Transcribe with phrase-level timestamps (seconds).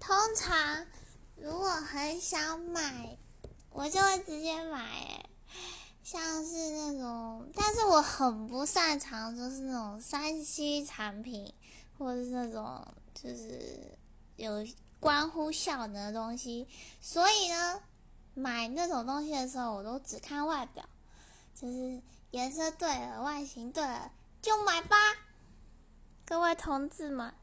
[0.00, 0.86] 通常
[1.36, 3.16] 如果很想买
[3.70, 5.24] 我就会直接买
[6.02, 11.54] 像是那种但是我很不擅长就是那种三 c 产品
[11.96, 12.84] 或者是那种
[13.14, 13.96] 就是
[14.36, 14.66] 有
[14.98, 16.66] 关乎效能的东西
[17.00, 17.80] 所以呢
[18.34, 20.84] 买那种东西的时候我都只看外表
[21.54, 24.10] 就是颜色对了外形对了
[24.40, 24.96] 就买吧。
[26.30, 27.34] 各位同志们